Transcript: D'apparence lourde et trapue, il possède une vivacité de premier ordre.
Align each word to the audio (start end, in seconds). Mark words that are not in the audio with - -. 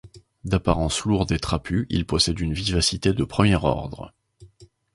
D'apparence 0.45 1.05
lourde 1.05 1.31
et 1.31 1.37
trapue, 1.37 1.85
il 1.91 2.07
possède 2.07 2.39
une 2.39 2.53
vivacité 2.55 3.13
de 3.13 3.23
premier 3.23 3.53
ordre. 3.61 4.15